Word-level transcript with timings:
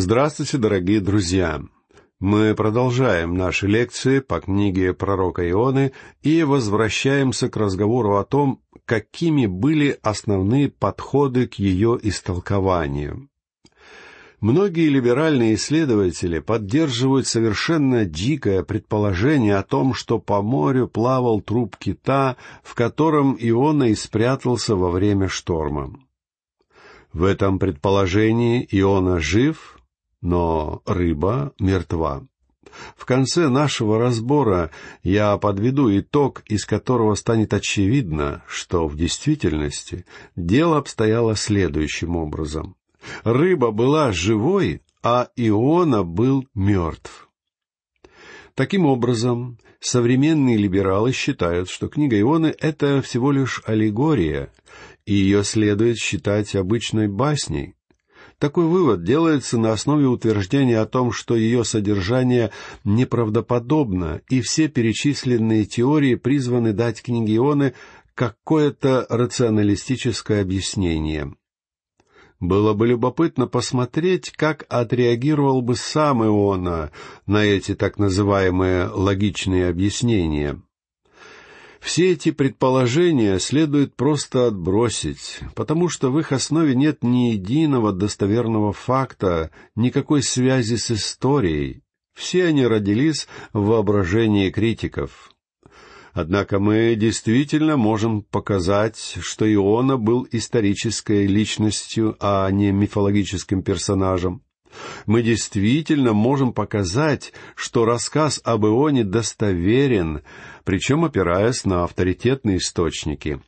Здравствуйте, 0.00 0.58
дорогие 0.58 1.00
друзья! 1.00 1.60
Мы 2.20 2.54
продолжаем 2.54 3.34
наши 3.34 3.66
лекции 3.66 4.20
по 4.20 4.38
книге 4.38 4.94
пророка 4.94 5.42
Ионы 5.50 5.90
и 6.22 6.44
возвращаемся 6.44 7.48
к 7.48 7.56
разговору 7.56 8.14
о 8.14 8.24
том, 8.24 8.62
какими 8.84 9.46
были 9.46 9.98
основные 10.00 10.68
подходы 10.68 11.48
к 11.48 11.54
ее 11.54 11.98
истолкованию. 12.00 13.28
Многие 14.38 14.88
либеральные 14.88 15.56
исследователи 15.56 16.38
поддерживают 16.38 17.26
совершенно 17.26 18.04
дикое 18.04 18.62
предположение 18.62 19.56
о 19.56 19.64
том, 19.64 19.94
что 19.94 20.20
по 20.20 20.42
морю 20.42 20.86
плавал 20.86 21.40
труп 21.40 21.76
кита, 21.76 22.36
в 22.62 22.76
котором 22.76 23.36
Иона 23.36 23.90
и 23.90 23.96
спрятался 23.96 24.76
во 24.76 24.92
время 24.92 25.26
шторма. 25.26 25.98
В 27.12 27.24
этом 27.24 27.58
предположении 27.58 28.64
Иона 28.70 29.18
жив, 29.18 29.77
но 30.20 30.82
рыба 30.86 31.52
мертва. 31.58 32.26
В 32.96 33.04
конце 33.04 33.48
нашего 33.48 33.98
разбора 33.98 34.70
я 35.02 35.36
подведу 35.38 35.96
итог, 35.98 36.42
из 36.46 36.64
которого 36.64 37.14
станет 37.14 37.54
очевидно, 37.54 38.42
что 38.46 38.86
в 38.86 38.96
действительности 38.96 40.04
дело 40.36 40.78
обстояло 40.78 41.34
следующим 41.34 42.16
образом. 42.16 42.76
Рыба 43.24 43.70
была 43.70 44.12
живой, 44.12 44.82
а 45.02 45.28
Иона 45.36 46.02
был 46.02 46.46
мертв. 46.54 47.28
Таким 48.54 48.86
образом, 48.86 49.58
современные 49.78 50.56
либералы 50.56 51.12
считают, 51.12 51.70
что 51.70 51.88
книга 51.88 52.18
Ионы— 52.20 52.54
это 52.58 53.00
всего 53.02 53.30
лишь 53.30 53.62
аллегория, 53.64 54.52
и 55.06 55.14
ее 55.14 55.44
следует 55.44 55.96
считать 55.96 56.56
обычной 56.56 57.06
басней, 57.06 57.76
такой 58.38 58.66
вывод 58.66 59.02
делается 59.02 59.58
на 59.58 59.72
основе 59.72 60.06
утверждения 60.06 60.78
о 60.78 60.86
том, 60.86 61.12
что 61.12 61.36
ее 61.36 61.64
содержание 61.64 62.50
неправдоподобно, 62.84 64.20
и 64.28 64.40
все 64.40 64.68
перечисленные 64.68 65.64
теории 65.64 66.14
призваны 66.14 66.72
дать 66.72 67.02
книге 67.02 67.36
Ионы 67.36 67.74
какое-то 68.14 69.06
рационалистическое 69.08 70.42
объяснение. 70.42 71.34
Было 72.40 72.72
бы 72.72 72.86
любопытно 72.86 73.48
посмотреть, 73.48 74.30
как 74.30 74.64
отреагировал 74.68 75.60
бы 75.60 75.74
сам 75.74 76.24
Иона 76.24 76.92
на 77.26 77.44
эти 77.44 77.74
так 77.74 77.98
называемые 77.98 78.86
логичные 78.86 79.68
объяснения. 79.68 80.62
Все 81.80 82.12
эти 82.12 82.32
предположения 82.32 83.38
следует 83.38 83.94
просто 83.94 84.48
отбросить, 84.48 85.40
потому 85.54 85.88
что 85.88 86.10
в 86.10 86.18
их 86.18 86.32
основе 86.32 86.74
нет 86.74 87.02
ни 87.02 87.30
единого 87.30 87.92
достоверного 87.92 88.72
факта, 88.72 89.50
никакой 89.76 90.22
связи 90.22 90.74
с 90.74 90.90
историей. 90.90 91.82
Все 92.14 92.46
они 92.46 92.66
родились 92.66 93.28
в 93.52 93.66
воображении 93.66 94.50
критиков. 94.50 95.30
Однако 96.12 96.58
мы 96.58 96.96
действительно 96.96 97.76
можем 97.76 98.22
показать, 98.22 99.16
что 99.20 99.52
Иона 99.52 99.96
был 99.96 100.26
исторической 100.32 101.26
личностью, 101.26 102.16
а 102.18 102.50
не 102.50 102.72
мифологическим 102.72 103.62
персонажем. 103.62 104.42
Мы 105.06 105.22
действительно 105.22 106.12
можем 106.12 106.52
показать, 106.52 107.32
что 107.54 107.84
рассказ 107.84 108.40
об 108.44 108.64
Ионе 108.66 109.04
достоверен, 109.04 110.22
причем 110.64 111.04
опираясь 111.04 111.64
на 111.64 111.84
авторитетные 111.84 112.58
источники. 112.58 113.40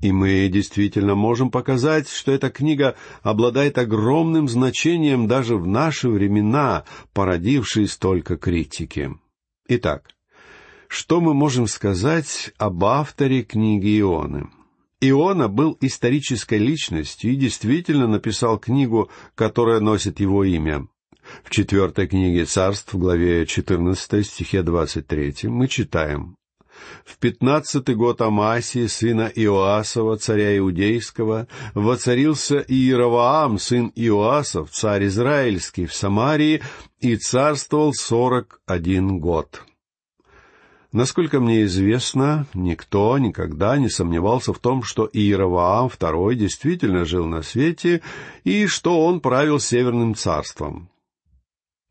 И 0.00 0.12
мы 0.12 0.48
действительно 0.48 1.14
можем 1.14 1.50
показать, 1.50 2.08
что 2.08 2.30
эта 2.30 2.50
книга 2.50 2.94
обладает 3.22 3.78
огромным 3.78 4.48
значением 4.48 5.26
даже 5.26 5.56
в 5.56 5.66
наши 5.66 6.08
времена, 6.08 6.84
породившие 7.12 7.88
столько 7.88 8.36
критики. 8.36 9.10
Итак, 9.66 10.08
что 10.86 11.20
мы 11.20 11.34
можем 11.34 11.66
сказать 11.66 12.52
об 12.58 12.84
авторе 12.84 13.42
книги 13.42 14.00
Ионы? 14.00 14.48
Иона 15.00 15.48
был 15.48 15.76
исторической 15.80 16.58
личностью 16.58 17.32
и 17.32 17.36
действительно 17.36 18.06
написал 18.06 18.58
книгу, 18.58 19.10
которая 19.34 19.80
носит 19.80 20.20
его 20.20 20.44
имя. 20.44 20.88
В 21.44 21.50
четвертой 21.50 22.08
книге 22.08 22.46
царств, 22.46 22.94
в 22.94 22.98
главе 22.98 23.46
14, 23.46 24.26
стихе 24.26 24.62
23, 24.62 25.48
мы 25.48 25.68
читаем 25.68 26.38
в 27.04 27.18
пятнадцатый 27.18 27.94
год 27.94 28.20
Амасии, 28.20 28.86
сына 28.86 29.30
Иоасова, 29.34 30.16
царя 30.16 30.56
Иудейского, 30.58 31.48
воцарился 31.74 32.64
Иеровоам, 32.66 33.58
сын 33.58 33.92
Иоасов, 33.94 34.70
царь 34.70 35.06
Израильский, 35.06 35.86
в 35.86 35.94
Самарии, 35.94 36.62
и 37.00 37.16
царствовал 37.16 37.92
сорок 37.94 38.60
один 38.66 39.18
год. 39.20 39.62
Насколько 40.90 41.38
мне 41.38 41.64
известно, 41.64 42.46
никто 42.54 43.18
никогда 43.18 43.76
не 43.76 43.90
сомневался 43.90 44.54
в 44.54 44.58
том, 44.58 44.82
что 44.82 45.08
Иеровоам 45.12 45.88
II 45.88 46.34
действительно 46.34 47.04
жил 47.04 47.26
на 47.26 47.42
свете 47.42 48.00
и 48.44 48.66
что 48.66 49.04
он 49.04 49.20
правил 49.20 49.60
Северным 49.60 50.14
царством. 50.14 50.88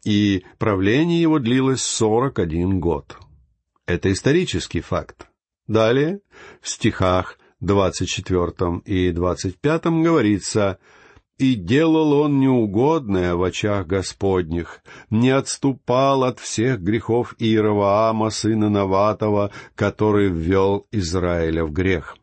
И 0.04 0.44
правление 0.58 1.22
его 1.22 1.38
длилось 1.38 1.84
сорок 1.84 2.40
один 2.40 2.80
год. 2.80 3.18
Это 3.86 4.12
исторический 4.12 4.82
факт. 4.82 5.28
Далее, 5.68 6.22
в 6.62 6.68
стихах 6.68 7.38
двадцать 7.60 8.10
четвертом 8.10 8.80
и 8.80 9.12
двадцать 9.12 9.60
пятом 9.60 10.02
говорится— 10.02 10.80
и 11.38 11.54
делал 11.56 12.14
он 12.14 12.40
неугодное 12.40 13.36
в 13.36 13.44
очах 13.44 13.86
Господних, 13.86 14.82
не 15.10 15.30
отступал 15.30 16.24
от 16.24 16.40
всех 16.40 16.82
грехов 16.82 17.36
Иеровоама, 17.38 18.30
сына 18.32 18.70
Наватова, 18.70 19.52
который 19.76 20.30
ввел 20.30 20.86
Израиля 20.92 21.66
в 21.66 21.72
грех. 21.72 22.18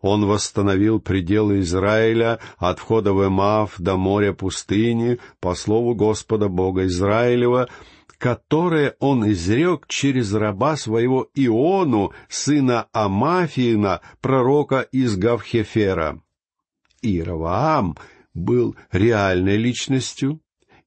Он 0.00 0.24
восстановил 0.26 1.00
пределы 1.00 1.60
Израиля 1.60 2.38
от 2.56 2.78
входа 2.78 3.12
в 3.12 3.26
Эмав 3.26 3.74
до 3.78 3.96
моря 3.96 4.32
пустыни, 4.32 5.18
по 5.40 5.54
слову 5.54 5.94
Господа 5.94 6.48
Бога 6.48 6.86
Израилева, 6.86 7.68
которое 8.16 8.96
он 9.00 9.30
изрек 9.30 9.86
через 9.88 10.32
раба 10.32 10.76
своего 10.76 11.28
Иону, 11.34 12.12
сына 12.28 12.86
Амафиина, 12.92 14.00
пророка 14.22 14.80
из 14.92 15.16
Гавхефера. 15.16 16.20
Иеровоам— 17.02 17.96
был 18.36 18.76
реальной 18.92 19.56
личностью, 19.56 20.40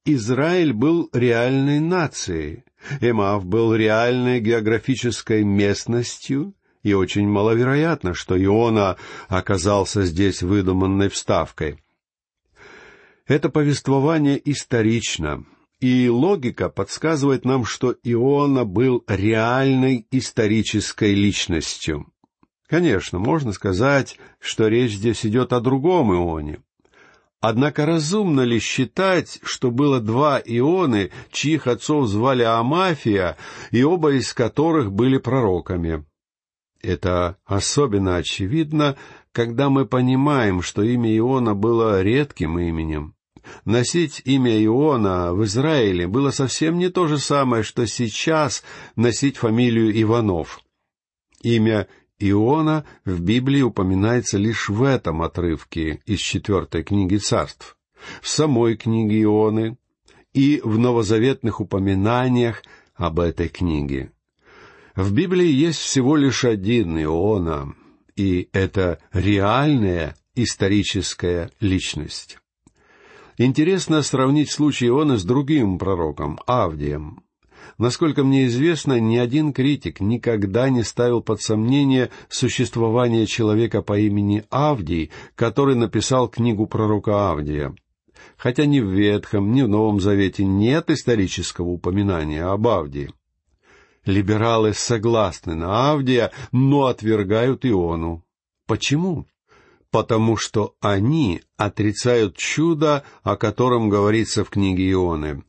Израиль 0.05 0.73
был 0.73 1.09
реальной 1.11 1.79
нацией, 1.79 2.63
Эмав 3.01 3.45
был 3.45 3.75
реальной 3.75 4.39
географической 4.39 5.43
местностью, 5.43 6.53
и 6.81 6.93
очень 6.93 7.27
маловероятно, 7.27 8.13
что 8.13 8.41
Иона 8.41 8.97
оказался 9.27 10.05
здесь 10.05 10.41
выдуманной 10.41 11.09
вставкой. 11.09 11.83
Это 13.27 13.49
повествование 13.49 14.41
исторично, 14.49 15.45
и 15.79 16.09
логика 16.09 16.69
подсказывает 16.69 17.45
нам, 17.45 17.65
что 17.65 17.95
Иона 18.03 18.65
был 18.65 19.03
реальной 19.07 20.07
исторической 20.11 21.13
личностью. 21.13 22.11
Конечно, 22.67 23.19
можно 23.19 23.51
сказать, 23.51 24.17
что 24.39 24.67
речь 24.67 24.93
здесь 24.93 25.25
идет 25.25 25.53
о 25.53 25.59
другом 25.59 26.13
Ионе, 26.13 26.61
Однако 27.41 27.85
разумно 27.85 28.41
ли 28.41 28.59
считать, 28.59 29.39
что 29.43 29.71
было 29.71 30.01
два 30.01 30.41
ионы, 30.43 31.11
чьих 31.31 31.67
отцов 31.67 32.07
звали 32.07 32.43
Амафия, 32.43 33.37
и 33.71 33.81
оба 33.81 34.13
из 34.13 34.33
которых 34.33 34.91
были 34.91 35.17
пророками? 35.17 36.05
Это 36.81 37.37
особенно 37.45 38.17
очевидно, 38.17 38.97
когда 39.31 39.69
мы 39.69 39.85
понимаем, 39.85 40.61
что 40.61 40.81
имя 40.81 41.15
Иона 41.17 41.55
было 41.55 42.01
редким 42.01 42.59
именем. 42.59 43.15
Носить 43.63 44.21
имя 44.25 44.63
Иона 44.63 45.33
в 45.33 45.43
Израиле 45.45 46.07
было 46.07 46.31
совсем 46.31 46.77
не 46.77 46.89
то 46.89 47.07
же 47.07 47.17
самое, 47.17 47.63
что 47.63 47.87
сейчас 47.87 48.63
носить 48.95 49.37
фамилию 49.37 49.99
Иванов. 50.01 50.61
Имя 51.41 51.87
Иона 52.19 52.85
в 53.05 53.21
Библии 53.21 53.61
упоминается 53.61 54.37
лишь 54.37 54.69
в 54.69 54.83
этом 54.83 55.21
отрывке 55.21 56.01
из 56.05 56.19
четвертой 56.19 56.83
книги 56.83 57.17
царств. 57.17 57.77
В 58.21 58.27
самой 58.27 58.77
книге 58.77 59.23
Ионы 59.23 59.77
и 60.33 60.61
в 60.63 60.77
новозаветных 60.77 61.59
упоминаниях 61.59 62.63
об 62.95 63.19
этой 63.19 63.47
книге. 63.47 64.11
В 64.95 65.13
Библии 65.13 65.47
есть 65.47 65.79
всего 65.79 66.15
лишь 66.15 66.43
один 66.43 67.01
Иона, 67.01 67.73
и 68.15 68.49
это 68.51 68.99
реальная 69.13 70.15
историческая 70.35 71.51
личность. 71.61 72.37
Интересно 73.37 74.01
сравнить 74.01 74.51
случай 74.51 74.87
Иона 74.87 75.17
с 75.17 75.23
другим 75.23 75.79
пророком, 75.79 76.39
Авдием. 76.45 77.23
Насколько 77.77 78.23
мне 78.23 78.47
известно, 78.47 78.99
ни 78.99 79.17
один 79.17 79.53
критик 79.53 79.99
никогда 79.99 80.69
не 80.69 80.83
ставил 80.83 81.21
под 81.21 81.41
сомнение 81.41 82.09
существование 82.27 83.25
человека 83.25 83.81
по 83.81 83.97
имени 83.97 84.43
Авдий, 84.49 85.11
который 85.35 85.75
написал 85.75 86.27
книгу 86.27 86.67
пророка 86.67 87.31
Авдия. 87.31 87.73
хотя 88.37 88.65
ни 88.65 88.79
в 88.79 88.89
Ветхом, 88.89 89.51
ни 89.53 89.61
в 89.61 89.67
Новом 89.67 89.99
Завете 89.99 90.45
нет 90.45 90.89
исторического 90.89 91.67
упоминания 91.67 92.43
об 92.43 92.67
Авдии. 92.67 93.13
Либералы 94.05 94.73
согласны 94.73 95.55
на 95.55 95.91
Авдия, 95.91 96.31
но 96.51 96.85
отвергают 96.85 97.65
Иону. 97.65 98.23
Почему? 98.65 99.25
Потому 99.91 100.37
что 100.37 100.75
они 100.79 101.41
отрицают 101.57 102.37
чудо, 102.37 103.03
о 103.23 103.35
котором 103.35 103.89
говорится 103.89 104.43
в 104.43 104.49
книге 104.49 104.91
Ионы. 104.91 105.43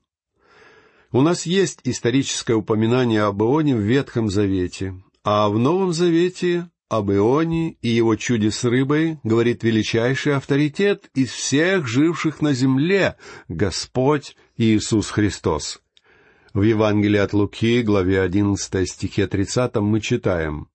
У 1.12 1.22
нас 1.22 1.44
есть 1.44 1.80
историческое 1.82 2.54
упоминание 2.54 3.22
об 3.22 3.42
Ионе 3.42 3.74
в 3.74 3.80
Ветхом 3.80 4.30
Завете, 4.30 4.94
а 5.24 5.48
в 5.48 5.58
Новом 5.58 5.92
Завете 5.92 6.70
об 6.88 7.10
Ионе 7.10 7.72
и 7.82 7.88
его 7.88 8.14
чуде 8.14 8.52
с 8.52 8.62
рыбой 8.62 9.18
говорит 9.24 9.64
величайший 9.64 10.36
авторитет 10.36 11.10
из 11.16 11.30
всех 11.30 11.88
живших 11.88 12.40
на 12.40 12.52
земле, 12.52 13.16
Господь 13.48 14.36
Иисус 14.56 15.10
Христос. 15.10 15.80
В 16.54 16.62
Евангелии 16.62 17.18
от 17.18 17.32
Луки, 17.32 17.82
главе 17.82 18.20
11 18.20 18.88
стихе 18.88 19.26
30 19.26 19.76
мы 19.76 20.00
читаем 20.00 20.68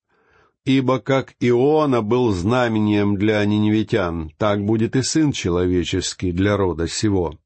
«Ибо 0.66 1.00
как 1.00 1.36
Иона 1.40 2.02
был 2.02 2.34
знамением 2.34 3.16
для 3.16 3.46
ниневитян, 3.46 4.32
так 4.38 4.66
будет 4.66 4.98
и 4.98 5.02
Сын 5.02 5.32
Человеческий 5.32 6.34
для 6.34 6.58
рода 6.58 6.90
сего». 6.90 7.38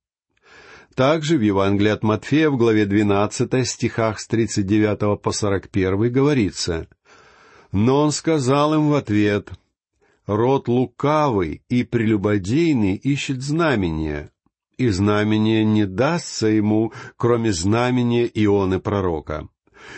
Также 1.00 1.38
в 1.38 1.42
Евангелии 1.42 1.92
от 1.92 2.04
Матфея 2.04 2.50
в 2.50 2.58
главе 2.58 2.86
12 2.86 3.66
стихах 3.66 4.20
с 4.20 4.28
39 4.28 5.22
по 5.22 5.32
41 5.32 6.12
говорится 6.12 6.90
«Но 7.72 8.02
он 8.02 8.12
сказал 8.12 8.74
им 8.74 8.90
в 8.90 8.96
ответ, 8.96 9.50
«Род 10.26 10.68
лукавый 10.68 11.62
и 11.70 11.86
прелюбодейный 11.86 12.96
ищет 12.96 13.42
знамения, 13.42 14.32
и 14.76 14.90
знамение 14.90 15.64
не 15.64 15.86
дастся 15.86 16.48
ему, 16.48 16.92
кроме 17.16 17.54
знамения 17.54 18.30
Ионы 18.34 18.82
пророка. 18.82 19.48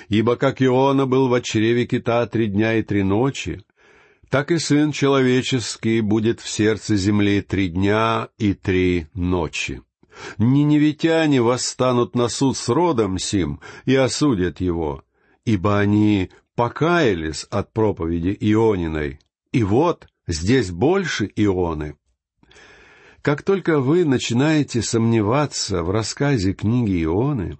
Ибо 0.07 0.35
как 0.35 0.61
Иона 0.61 1.07
был 1.07 1.29
в 1.29 1.41
чреве 1.41 1.87
кита 1.87 2.27
три 2.27 2.45
дня 2.45 2.75
и 2.75 2.83
три 2.83 3.01
ночи, 3.01 3.63
так 4.29 4.51
и 4.51 4.59
Сын 4.59 4.91
Человеческий 4.91 6.01
будет 6.01 6.41
в 6.41 6.47
сердце 6.47 6.95
земли 6.95 7.41
три 7.41 7.69
дня 7.69 8.27
и 8.37 8.53
три 8.53 9.07
ночи. 9.15 9.81
Ниневитяне 10.37 11.41
восстанут 11.41 12.15
на 12.15 12.27
суд 12.27 12.57
с 12.57 12.69
родом 12.69 13.17
сим 13.17 13.59
и 13.85 13.95
осудят 13.95 14.59
его, 14.59 15.03
ибо 15.45 15.79
они 15.79 16.29
покаялись 16.55 17.45
от 17.45 17.73
проповеди 17.73 18.35
Иониной. 18.39 19.19
И 19.51 19.63
вот 19.63 20.07
здесь 20.27 20.71
больше 20.71 21.31
Ионы. 21.35 21.95
Как 23.21 23.43
только 23.43 23.79
вы 23.79 24.03
начинаете 24.05 24.81
сомневаться 24.81 25.83
в 25.83 25.91
рассказе 25.91 26.53
книги 26.53 27.03
Ионы, 27.03 27.57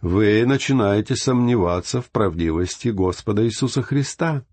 вы 0.00 0.44
начинаете 0.46 1.16
сомневаться 1.16 2.02
в 2.02 2.10
правдивости 2.10 2.88
Господа 2.88 3.44
Иисуса 3.44 3.82
Христа. 3.82 4.44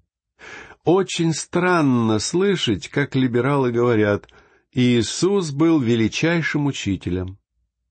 Очень 0.84 1.34
странно 1.34 2.20
слышать, 2.20 2.90
как 2.90 3.16
либералы 3.16 3.72
говорят, 3.72 4.28
Иисус 4.74 5.52
был 5.52 5.80
величайшим 5.80 6.66
учителем. 6.66 7.38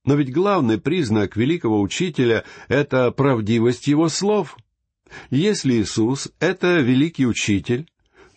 Но 0.04 0.14
ведь 0.14 0.32
главный 0.32 0.78
признак 0.78 1.36
великого 1.36 1.80
учителя— 1.80 2.44
это 2.68 3.10
правдивость 3.12 3.86
его 3.86 4.08
слов. 4.08 4.56
Если 5.30 5.74
Иисус— 5.74 6.32
это 6.40 6.80
великий 6.80 7.26
учитель, 7.26 7.88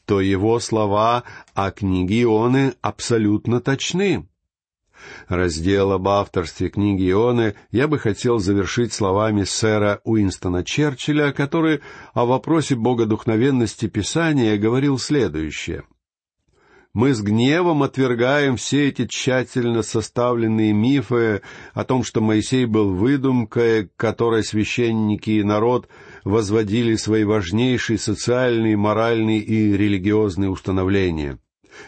то 0.06 0.22
его 0.22 0.60
слова 0.60 1.24
о 1.56 1.72
книге 1.72 2.24
Ионы 2.24 2.76
абсолютно 2.82 3.62
точны. 3.62 4.28
Раздел 5.28 5.92
об 5.92 6.08
авторстве 6.08 6.70
книги 6.70 7.10
Ионы 7.10 7.56
я 7.72 7.88
бы 7.88 7.98
хотел 7.98 8.38
завершить 8.38 8.94
словами 8.94 9.44
сэра 9.44 10.02
Уинстона 10.04 10.64
Черчилля, 10.64 11.32
который 11.32 11.82
о 12.14 12.26
вопросе 12.26 12.76
богодухновенности 12.76 13.88
Писания 13.88 14.56
говорил 14.58 15.00
следующее— 15.00 15.84
мы 16.96 17.14
с 17.14 17.22
гневом 17.22 17.84
отвергаем 17.84 18.56
все 18.56 18.88
эти 18.88 19.06
тщательно 19.06 19.84
составленные 19.84 20.72
мифы 20.72 21.42
о 21.74 21.84
том, 21.84 22.06
что 22.06 22.22
Моисей 22.22 22.66
был 22.66 22.96
выдумкой, 22.96 23.90
которой 23.98 24.46
священники 24.46 25.32
и 25.32 25.44
народ 25.44 25.90
возводили 26.24 26.96
свои 26.96 27.26
важнейшие 27.26 28.00
социальные, 28.00 28.78
моральные 28.78 29.40
и 29.40 29.76
религиозные 29.76 30.50
установления. 30.50 31.38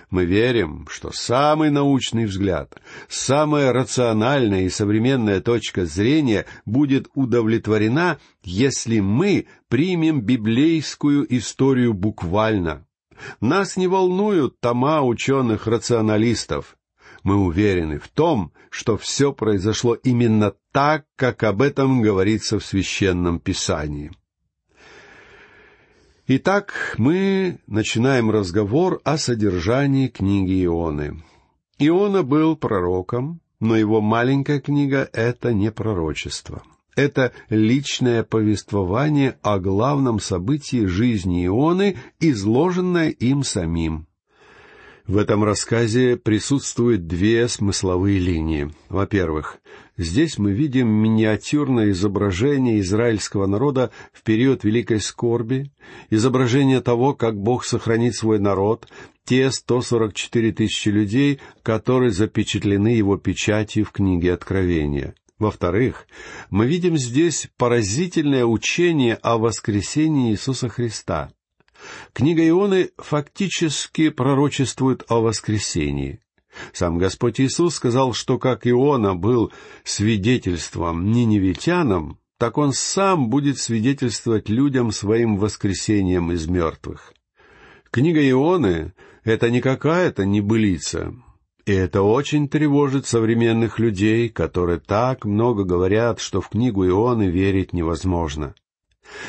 Мы 0.09 0.25
верим, 0.25 0.86
что 0.89 1.13
самый 1.13 1.69
научный 1.69 2.25
взгляд, 2.25 2.75
самая 3.07 3.71
рациональная 3.71 4.63
и 4.63 4.69
современная 4.69 5.39
точка 5.39 5.86
зрения 5.86 6.45
будет 6.65 7.07
удовлетворена, 7.13 8.19
если 8.44 9.00
мы 9.00 9.45
примем 9.69 10.19
библейскую 10.19 11.25
историю 11.33 11.94
буквально, 11.94 12.86
нас 13.41 13.77
не 13.77 13.87
волнуют 13.87 14.59
тома 14.59 15.01
ученых-рационалистов. 15.01 16.77
Мы 17.23 17.35
уверены 17.35 17.99
в 17.99 18.07
том, 18.07 18.51
что 18.69 18.97
все 18.97 19.33
произошло 19.33 19.95
именно 19.95 20.53
так, 20.71 21.05
как 21.15 21.43
об 21.43 21.61
этом 21.61 22.01
говорится 22.01 22.59
в 22.59 22.65
Священном 22.65 23.39
Писании. 23.39 24.11
Итак, 26.27 26.95
мы 26.97 27.59
начинаем 27.67 28.29
разговор 28.29 28.99
о 29.03 29.17
содержании 29.17 30.07
книги 30.07 30.65
Ионы. 30.65 31.23
Иона 31.79 32.23
был 32.23 32.55
пророком, 32.55 33.39
но 33.59 33.77
его 33.77 34.01
маленькая 34.01 34.59
книга— 34.59 35.09
это 35.13 35.53
не 35.53 35.71
пророчество— 35.71 36.63
это 36.97 37.31
личное 37.49 38.23
повествование 38.23 39.38
о 39.44 39.59
главном 39.59 40.19
событии 40.19 40.85
жизни 40.88 41.45
Ионы, 41.45 41.95
изложенное 42.19 43.09
им 43.11 43.44
самим. 43.44 44.07
В 45.05 45.17
этом 45.17 45.44
рассказе 45.44 46.17
присутствуют 46.17 47.07
две 47.07 47.47
смысловые 47.47 48.19
линии. 48.19 48.71
Во-первых, 48.89 49.59
здесь 49.95 50.38
мы 50.38 50.51
видим 50.51 50.89
миниатюрное 50.89 51.91
изображение 51.91 52.81
израильского 52.81 53.45
народа 53.45 53.91
в 54.11 54.23
период 54.23 54.65
Великой 54.65 54.99
Скорби, 54.99 55.71
изображение 56.09 56.81
того, 56.81 57.13
как 57.13 57.38
Бог 57.38 57.63
сохранит 57.63 58.15
свой 58.15 58.39
народ, 58.39 58.88
те 59.23 59.51
144 59.51 60.51
тысячи 60.51 60.89
людей, 60.89 61.39
которые 61.61 62.11
запечатлены 62.11 62.89
его 62.89 63.17
печатью 63.17 63.85
в 63.85 63.91
книге 63.91 64.33
Откровения. 64.33 65.13
Во-вторых, 65.39 66.07
мы 66.49 66.65
видим 66.65 66.97
здесь 66.97 67.49
поразительное 67.57 68.45
учение 68.45 69.15
о 69.15 69.37
воскресении 69.37 70.31
Иисуса 70.31 70.67
Христа. 70.67 71.29
Книга 72.13 72.47
Ионы 72.47 72.89
фактически 72.97 74.09
пророчествует 74.09 75.03
о 75.09 75.21
воскресении. 75.21 76.19
Сам 76.73 76.97
Господь 76.97 77.39
Иисус 77.39 77.75
сказал, 77.75 78.13
что 78.13 78.39
как 78.39 78.65
Иона 78.65 79.15
был 79.15 79.51
свидетельством 79.83 81.11
ниневитянам, 81.11 82.17
так 82.39 82.57
он 82.57 82.73
сам 82.73 83.29
будет 83.29 83.59
свидетельствовать 83.59 84.49
людям 84.49 84.91
своим 84.91 85.37
воскресением 85.37 86.31
из 86.31 86.47
мертвых. 86.47 87.13
Книга 87.91 88.27
Ионы— 88.27 88.94
это 89.23 89.51
не 89.51 89.61
какая-то 89.61 90.25
небылица, 90.25 91.13
и 91.68 91.74
это 91.74 92.02
очень 92.02 92.47
тревожит 92.47 93.06
современных 93.06 93.78
людей, 93.78 94.30
которые 94.30 94.80
так 94.80 95.26
много 95.26 95.66
говорят, 95.66 96.21
что 96.21 96.40
в 96.40 96.47
книгу 96.47 96.88
Ионы 96.88 97.28
верить 97.28 97.74
невозможно. 97.74 98.56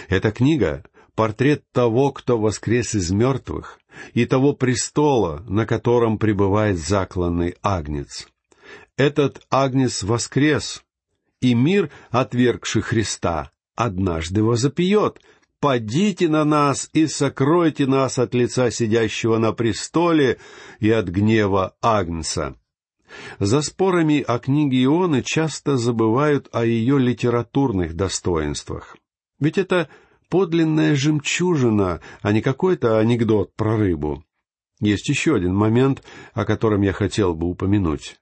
Эта 0.08 0.30
книга— 0.30 0.84
портрет 1.16 1.64
того, 1.72 2.12
кто 2.12 2.38
воскрес 2.38 2.94
из 2.94 3.10
мертвых, 3.10 3.80
и 4.14 4.24
того 4.24 4.52
престола, 4.52 5.44
на 5.48 5.66
котором 5.66 6.16
пребывает 6.16 6.78
закланный 6.78 7.56
агнец. 7.60 8.28
Этот 8.96 9.44
агнец 9.50 10.04
воскрес, 10.04 10.84
и 11.40 11.54
мир, 11.54 11.90
отвергший 12.10 12.82
Христа, 12.82 13.50
однажды 13.74 14.44
возопьет— 14.44 15.20
«Падите 15.60 16.28
на 16.28 16.44
нас 16.44 16.88
и 16.92 17.06
сокройте 17.06 17.86
нас 17.86 18.18
от 18.18 18.34
лица 18.34 18.70
сидящего 18.70 19.38
на 19.38 19.52
престоле 19.52 20.38
и 20.78 20.90
от 20.90 21.08
гнева 21.08 21.74
Агнца». 21.82 22.56
За 23.38 23.62
спорами 23.62 24.20
о 24.20 24.38
книге 24.38 24.84
Ионы 24.84 25.22
часто 25.22 25.76
забывают 25.76 26.48
о 26.52 26.64
ее 26.64 26.98
литературных 26.98 27.94
достоинствах. 27.94 28.96
Ведь 29.40 29.58
это 29.58 29.88
подлинная 30.28 30.94
жемчужина, 30.94 32.00
а 32.20 32.32
не 32.32 32.42
какой-то 32.42 32.98
анекдот 32.98 33.54
про 33.54 33.76
рыбу. 33.76 34.24
Есть 34.80 35.08
еще 35.08 35.34
один 35.34 35.54
момент, 35.54 36.02
о 36.34 36.44
котором 36.44 36.82
я 36.82 36.92
хотел 36.92 37.34
бы 37.34 37.48
упомянуть. 37.48 38.16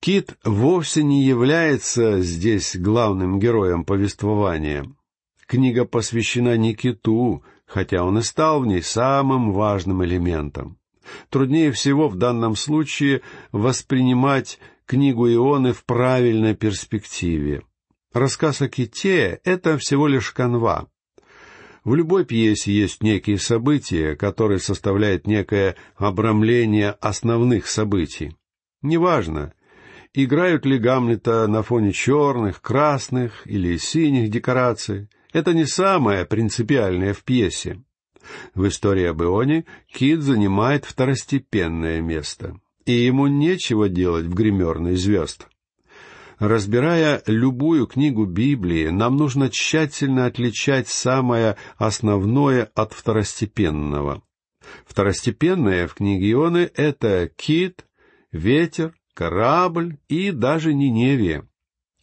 Кит 0.00 0.36
вовсе 0.44 1.02
не 1.02 1.22
является 1.22 2.20
здесь 2.22 2.76
главным 2.76 3.38
героем 3.38 3.84
повествования. 3.84 4.86
Книга 5.52 5.84
посвящена 5.84 6.56
не 6.56 6.74
киту, 6.74 7.44
хотя 7.66 8.04
он 8.04 8.16
и 8.16 8.22
стал 8.22 8.60
в 8.60 8.66
ней 8.66 8.82
самым 8.82 9.52
важным 9.52 10.02
элементом. 10.02 10.78
Труднее 11.28 11.72
всего 11.72 12.08
в 12.08 12.16
данном 12.16 12.56
случае 12.56 13.20
воспринимать 13.52 14.58
книгу 14.86 15.28
Ионы 15.28 15.74
в 15.74 15.84
правильной 15.84 16.56
перспективе. 16.56 17.64
Рассказ 18.14 18.62
о 18.62 18.70
ките— 18.70 19.40
это 19.44 19.76
всего 19.76 20.06
лишь 20.06 20.30
канва. 20.30 20.88
В 21.84 21.96
любой 21.96 22.24
пьесе 22.24 22.72
есть 22.72 23.02
некие 23.02 23.36
события, 23.36 24.16
которые 24.16 24.58
составляют 24.58 25.26
некое 25.26 25.76
обрамление 25.96 26.92
основных 26.92 27.66
событий. 27.66 28.34
Неважно, 28.80 29.52
играют 30.14 30.64
ли 30.64 30.78
Гамлета 30.78 31.46
на 31.46 31.62
фоне 31.62 31.92
черных, 31.92 32.62
красных 32.62 33.46
или 33.46 33.76
синих 33.76 34.30
декораций. 34.30 35.10
Это 35.32 35.54
не 35.54 35.66
самое 35.66 36.26
принципиальное 36.26 37.14
в 37.14 37.24
пьесе. 37.24 37.82
В 38.54 38.68
истории 38.68 39.04
об 39.04 39.22
Ионе 39.22 39.64
Кит 39.92 40.20
занимает 40.20 40.84
второстепенное 40.84 42.00
место, 42.00 42.60
и 42.84 42.92
ему 42.92 43.26
нечего 43.26 43.88
делать 43.88 44.26
в 44.26 44.34
гримерной 44.34 44.94
звезд. 44.94 45.48
Разбирая 46.38 47.22
любую 47.26 47.86
книгу 47.86 48.26
Библии, 48.26 48.88
нам 48.88 49.16
нужно 49.16 49.48
тщательно 49.48 50.26
отличать 50.26 50.88
самое 50.88 51.56
основное 51.76 52.70
от 52.74 52.92
второстепенного. 52.92 54.22
Второстепенное 54.86 55.86
в 55.86 55.94
книге 55.94 56.32
Ионы— 56.32 56.70
это 56.74 57.30
кит, 57.36 57.86
ветер, 58.32 58.94
корабль 59.14 59.98
и 60.08 60.30
даже 60.30 60.74
Ниневия. 60.74 61.46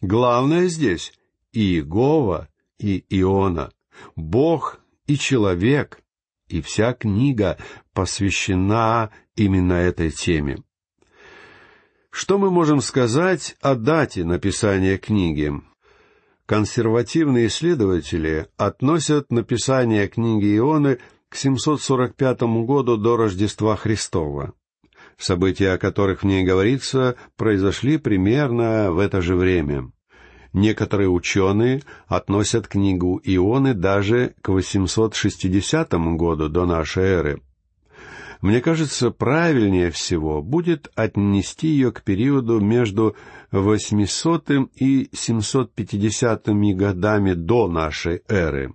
Главное 0.00 0.66
здесь— 0.68 1.12
Иегова 1.52 2.48
и 2.80 3.04
Иона, 3.10 3.70
Бог 4.16 4.80
и 5.06 5.16
человек, 5.16 6.00
и 6.48 6.60
вся 6.62 6.92
книга 6.94 7.58
посвящена 7.92 9.10
именно 9.36 9.74
этой 9.74 10.10
теме. 10.10 10.58
Что 12.10 12.38
мы 12.38 12.50
можем 12.50 12.80
сказать 12.80 13.56
о 13.60 13.76
дате 13.76 14.24
написания 14.24 14.98
книги? 14.98 15.52
Консервативные 16.46 17.46
исследователи 17.46 18.48
относят 18.56 19.30
написание 19.30 20.08
книги 20.08 20.56
Ионы 20.58 20.98
к 21.28 21.36
745 21.36 22.40
году 22.64 22.96
до 22.96 23.16
Рождества 23.16 23.76
Христова. 23.76 24.54
События, 25.16 25.72
о 25.72 25.78
которых 25.78 26.22
в 26.22 26.26
ней 26.26 26.44
говорится, 26.44 27.14
произошли 27.36 27.98
примерно 27.98 28.90
в 28.90 28.98
это 28.98 29.22
же 29.22 29.36
время. 29.36 29.92
Некоторые 30.52 31.08
ученые 31.08 31.82
относят 32.08 32.66
книгу 32.66 33.20
Ионы 33.22 33.72
даже 33.74 34.34
к 34.42 34.48
860 34.48 35.92
году 36.16 36.48
до 36.48 36.66
нашей 36.66 37.04
эры. 37.04 37.42
Мне 38.40 38.60
кажется, 38.60 39.10
правильнее 39.10 39.90
всего 39.90 40.42
будет 40.42 40.90
отнести 40.94 41.68
ее 41.68 41.92
к 41.92 42.02
периоду 42.02 42.58
между 42.58 43.14
800 43.52 44.50
и 44.76 45.10
750 45.12 46.46
годами 46.74 47.34
до 47.34 47.68
нашей 47.68 48.22
эры. 48.28 48.74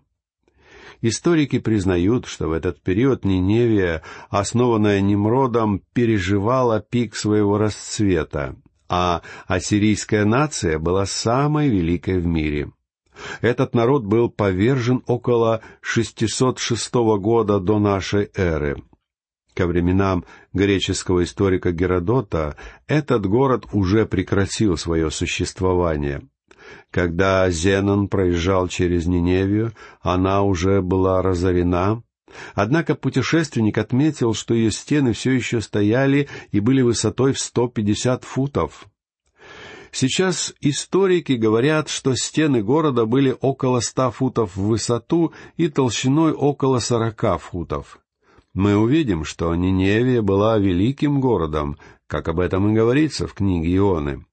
Историки 1.01 1.60
признают, 1.60 2.25
что 2.25 2.48
в 2.48 2.51
этот 2.51 2.82
период 2.82 3.25
Ниневия, 3.25 4.01
основанная 4.29 5.01
Немродом, 5.01 5.82
переживала 5.94 6.79
пик 6.79 7.15
своего 7.15 7.58
расцвета, 7.58 8.55
а 8.88 9.22
ассирийская 9.48 10.25
нация 10.25 10.80
была 10.80 11.06
самой 11.06 11.70
великой 11.70 12.20
в 12.20 12.25
мире. 12.25 12.72
Этот 13.42 13.74
народ 13.74 14.04
был 14.06 14.30
повержен 14.30 15.01
около 15.08 15.62
606 15.82 16.94
года 16.94 17.60
до 17.60 17.80
нашей 17.80 18.30
эры, 18.36 18.84
Ко 19.56 19.68
временам 19.68 20.25
греческого 20.51 21.24
историка 21.24 21.72
Геродота 21.72 22.58
этот 22.88 23.25
город 23.25 23.65
уже 23.72 24.06
прекратил 24.06 24.75
свое 24.75 25.10
существование. 25.10 26.27
Когда 26.92 27.50
Зенон 27.50 28.10
проезжал 28.10 28.68
через 28.68 29.06
Ниневию, 29.06 29.72
она 30.01 30.44
уже 30.44 30.82
была 30.82 31.22
разорена, 31.22 32.04
Однако 32.54 32.96
путешественник 32.96 33.77
отметил, 33.77 34.34
что 34.34 34.54
ее 34.54 34.72
стены 34.72 35.13
все 35.13 35.32
еще 35.32 35.62
стояли 35.62 36.27
и 36.51 36.60
были 36.60 36.82
высотой 36.82 37.34
в 37.34 37.39
сто 37.39 37.68
пятьдесят 37.68 38.24
футов. 38.24 38.86
Сейчас 39.92 40.54
историки 40.62 41.34
говорят, 41.34 41.89
что 41.89 42.15
стены 42.15 42.62
города 42.62 43.06
были 43.06 43.36
около 43.39 43.80
ста 43.80 44.12
футов 44.12 44.56
в 44.56 44.68
высоту 44.68 45.34
и 45.56 45.70
толщиной 45.70 46.34
около 46.34 46.80
сорока 46.80 47.38
футов 47.38 48.00
мы 48.56 48.77
увидим, 48.77 49.25
что 49.25 49.54
Ниневия 49.54 50.22
была 50.22 50.58
великим 50.58 51.20
городом, 51.20 51.77
как 52.08 52.30
об 52.30 52.39
этом 52.39 52.72
и 52.72 52.74
говорится 52.74 53.27
в 53.27 53.34
книге 53.34 53.75
Ионы. 53.75 54.25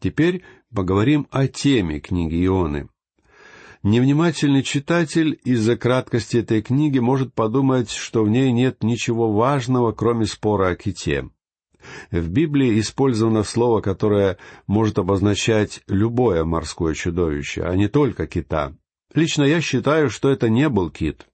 Теперь 0.00 0.42
поговорим 0.74 1.28
о 1.30 1.46
теме 1.46 2.00
книги 2.00 2.44
Ионы. 2.44 2.88
Невнимательный 3.82 4.62
читатель 4.62 5.40
из-за 5.42 5.74
краткости 5.74 6.36
этой 6.36 6.60
книги 6.60 6.98
может 6.98 7.32
подумать, 7.32 7.90
что 7.90 8.22
в 8.22 8.28
ней 8.28 8.52
нет 8.52 8.82
ничего 8.82 9.32
важного, 9.32 9.92
кроме 9.92 10.26
спора 10.26 10.68
о 10.68 10.76
ките. 10.76 11.30
В 12.10 12.28
Библии 12.28 12.78
использовано 12.78 13.42
слово, 13.42 13.80
которое 13.80 14.36
может 14.66 14.98
обозначать 14.98 15.80
любое 15.88 16.44
морское 16.44 16.92
чудовище, 16.92 17.62
а 17.62 17.74
не 17.74 17.88
только 17.88 18.26
кита. 18.26 18.74
Лично 19.14 19.44
я 19.44 19.62
считаю, 19.62 20.10
что 20.10 20.28
это 20.28 20.50
не 20.50 20.68
был 20.68 20.90
кит. 20.90 21.26